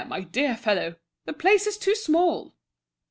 [0.07, 0.95] my dear fellow,
[1.25, 2.55] the place is too small!"